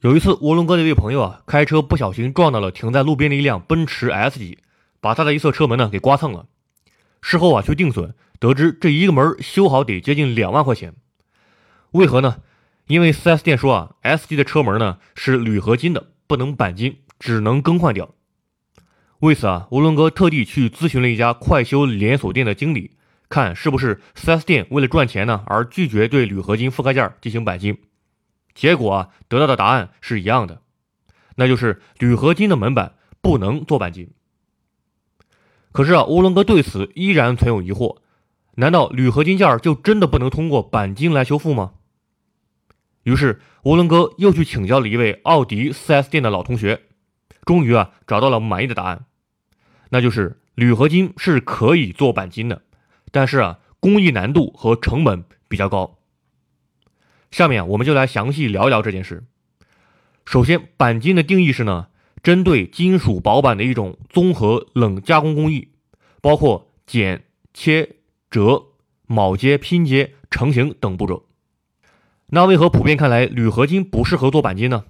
[0.00, 4.56] 有一次，涡轮哥的一位朋友啊，开车不小心撞到了停在路边的一辆奔驰 S 级，
[4.98, 6.46] 把他的一侧车门呢给刮蹭了。
[7.20, 10.94] 事后啊去定损，得知这一个门修好得接近两万块钱。
[11.90, 12.38] 为何呢？
[12.86, 18.14] 因为 4S 店说啊，S 级的车门呢是铝合金的，不能钣金，只能更换掉。
[19.18, 22.92] 为此啊，涡轮哥特地去咨询了一家快修连锁店的经理，
[23.28, 27.76] 看是不是 4S 店为了赚钱呢而拒绝对铝合金覆盖件进行钣金。
[28.60, 30.60] 结果啊，得到的答案是一样的，
[31.36, 32.92] 那就是铝合金的门板
[33.22, 34.10] 不能做钣金。
[35.72, 38.00] 可是啊，涡轮哥对此依然存有疑惑：
[38.56, 41.72] 难道铝合金件就真的不能通过钣金来修复吗？
[43.04, 46.82] 于是，涡轮哥又去请教了一位奥迪 4S 店的老同学，
[47.46, 49.06] 终于啊找到了满意的答案，
[49.88, 52.60] 那就是铝合金是可以做钣金的，
[53.10, 55.96] 但是啊工艺难度和成本比较高。
[57.30, 59.24] 下面我们就来详细聊一聊这件事。
[60.24, 61.88] 首先，钣金的定义是呢。
[62.22, 65.68] 针对金属薄板的一种综合冷加工工艺，
[66.20, 67.96] 包括剪、切、
[68.30, 68.64] 折、
[69.08, 71.24] 铆接、拼接、成型等步骤。
[72.26, 74.84] 那为何普遍看来铝合金不适合做钣金呢？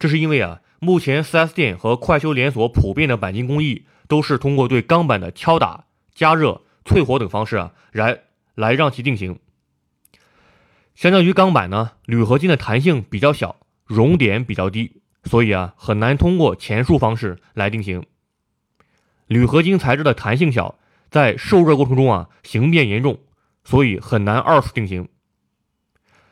[0.00, 8.22] 这是因为啊，目前 4S 店和快修连锁普遍的钣金工艺都是通过对钢板的敲打、加热、淬火等方式啊，来
[8.56, 9.38] 来让其定型。
[10.94, 15.02] 相较于钢板呢，铝合金的弹性比较小，熔点比较低。
[15.24, 18.04] 所以啊，很难通过前述方式来定型。
[19.26, 20.78] 铝合金材质的弹性小，
[21.10, 23.18] 在受热过程中啊，形变严重，
[23.64, 25.08] 所以很难二次定型。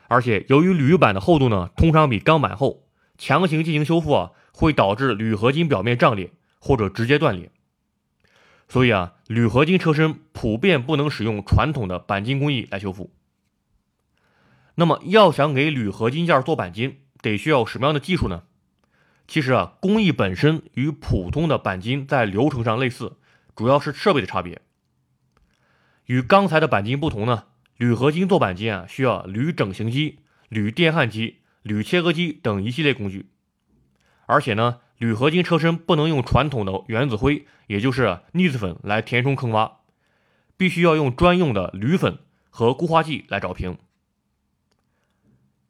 [0.07, 7.51] 而且由于铝板的厚度呢，通常比钢板厚，强行进行修复啊，会导致铝合金表面胀裂或者直接断裂。
[8.69, 13.11] 所以啊，铝合金车身普遍不能使用传统的钣金工艺来修复。
[14.75, 18.43] 那么，要想给铝合金件做钣金，得需要什么样的技术呢？
[19.27, 23.17] 其实啊，工艺本身与普通的钣金在流程上类似，
[23.55, 24.61] 主要是设备的差别。
[26.07, 27.45] 与刚才的钣金不同呢，
[27.77, 30.19] 铝合金做钣金啊，需要铝整形机、
[30.49, 33.29] 铝电焊机、铝切割机等一系列工具。
[34.25, 39.73] 而且呢，铝合金车身不能用传统的原子灰，也就是腻子粉来填充坑洼，
[40.57, 42.19] 必须要用专用的铝粉
[42.49, 43.77] 和固化剂来找平。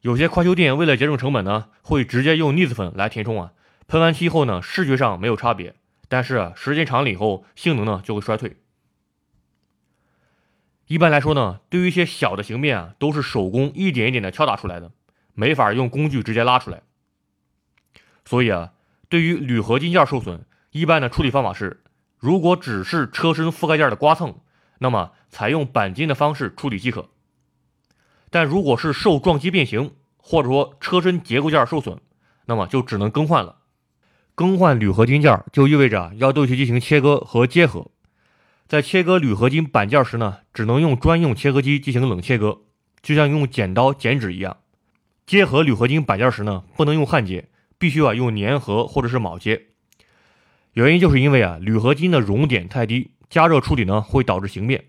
[0.04, 3.54] 有些快修店为了节省成本呢，会直接用腻子粉来填充啊。
[3.88, 5.76] 喷完漆后呢，视觉上没有差别，
[6.10, 8.58] 但是时间长了以后，性能呢就会衰退。
[10.88, 14.92] 一般来说呢，对于一些小的形变啊，都是手工一点一点的敲打出来的，
[15.36, 16.82] 没法用工具直接拉出来。
[18.26, 18.74] 所以啊，
[19.08, 21.82] 对于铝合金件受损，一般的处理方法是，
[22.20, 24.36] 如果只是车身覆盖件的刮蹭，
[24.80, 27.08] 那么采用钣金的方式处理即可。
[28.34, 32.00] 但如果是受撞击变形，或者说车身结构件受损，
[32.48, 33.58] 那么就只能更换了。
[34.34, 37.92] 更换铝合金件就意味着要对其进行切割和接合。
[38.68, 42.62] 在切割铝合金板件时呢，只能用专用切割机进行冷切割，
[43.04, 44.58] 就像用剪刀剪纸一样。
[45.28, 49.62] 结合铝合金板件时呢，不能用焊接，必须啊用粘合或者是铆接。
[50.72, 54.86] 原因就是因为啊铝合金的熔点太低，加热处理呢会导致形变。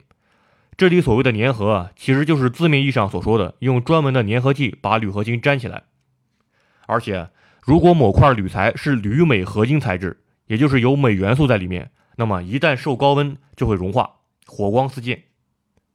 [0.77, 5.85] 这里所谓的粘合啊，其实就是字面意义上所说的用专门的粘合剂把铝合金粘起来。
[6.87, 7.29] 而且，
[7.63, 15.23] 如果某块铝材是铝镁合金材质，也就是有镁元素在里面，那么一旦受高温就会融化，火光四溅。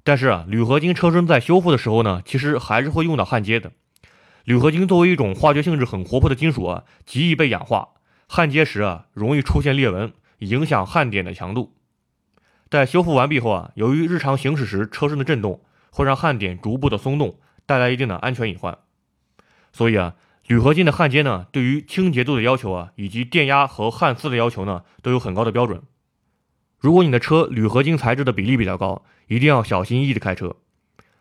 [0.03, 3.73] 但是啊，铝合金车身在修复的时候呢，其实还是会用到焊接的。
[4.46, 7.90] 铝合金作为一种化学性质很活泼的金属啊，极易被氧化，
[8.28, 11.75] 焊接时啊容易出现裂纹，影响焊点的强度。
[12.69, 18.78] 在修复完毕后啊，由于日常行驶时车身的震动会让焊点逐步的松动，带来一定的安全隐患。
[19.74, 20.13] 所以啊，
[20.46, 25.81] 铝合金的焊接呢，对于清洁度的要求啊，以及电压和焊丝的要求呢，都有很高的标准。
[26.78, 30.56] 如果你的车铝合金材质的比例比较高，一定要小心翼翼的开车。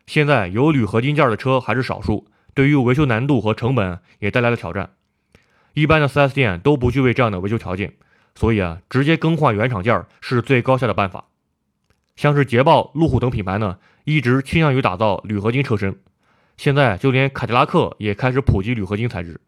[0.07, 4.91] 现在有铝合金件的车还是少数，对于维修难度和成本也带来了挑战。
[5.73, 7.95] 一般的 4S 店都不具备这样的维修条件，
[8.35, 11.28] 所以啊，直接更换原厂件是最高效的办法。
[12.19, 16.01] 像是捷豹、路虎等品牌呢，一直倾向于打造铝合金车身。
[16.57, 19.41] 现在就连凯迪拉克也开始普及铝合金材质。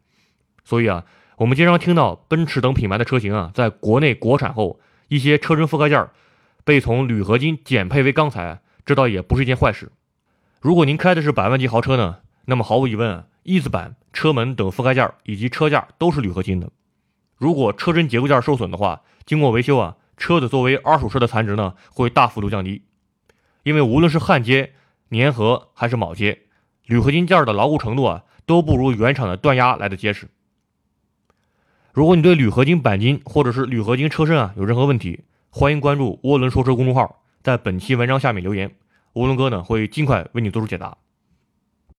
[0.63, 1.03] 所以啊，
[1.35, 4.79] 我们经常听到奔驰等品牌的车型啊，在国内国产后，
[5.09, 6.07] 一些车身覆盖件
[6.63, 9.91] 被从铝合金减配为钢材，这倒也不是一件坏事。
[10.61, 16.69] 如果您开的是百万级豪车呢，那么毫无疑问，翼子板、车门等覆盖件以及车架都是铝合金的。
[17.35, 19.97] 如果车身结构件受损的话，经过维修啊。
[20.21, 22.83] 车子作为二手车的残值呢，会大幅度降低，
[23.63, 24.73] 因为无论是焊接、
[25.09, 26.43] 粘合还是铆接，
[26.85, 30.27] 铝合金件的牢固程度啊，都不如原厂的断压来的结实。
[31.91, 38.69] 如果你对铝合金钣金或者是铝合金车身啊有任何问题，欢迎关注涡轮说车公众号，在本期文章下面留言，
[39.13, 40.95] 涡轮哥呢会尽快为你做出解答。